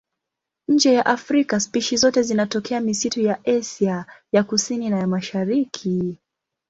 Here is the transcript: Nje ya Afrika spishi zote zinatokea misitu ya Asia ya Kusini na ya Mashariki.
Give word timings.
Nje 0.67 0.93
ya 0.93 1.05
Afrika 1.05 1.59
spishi 1.59 1.97
zote 1.97 2.23
zinatokea 2.23 2.81
misitu 2.81 3.21
ya 3.21 3.45
Asia 3.45 4.05
ya 4.31 4.43
Kusini 4.43 4.89
na 4.89 4.99
ya 4.99 5.07
Mashariki. 5.07 6.19